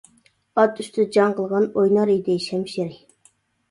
ئات 0.61 0.81
ئۈستىدە 0.85 1.05
جەڭ 1.19 1.37
قىلغان، 1.43 1.71
ئوينار 1.77 2.17
ئىدى 2.17 2.43
شەمشىرى. 2.51 3.03